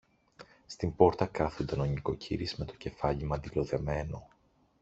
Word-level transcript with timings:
Στην 0.65 0.95
πόρτα 0.95 1.25
κάθουνταν 1.27 1.79
ο 1.79 1.83
νοικοκύρης 1.83 2.55
με 2.55 2.65
το 2.65 2.73
κεφάλι 2.75 3.23
μαντιλοδεμένο 3.23 4.27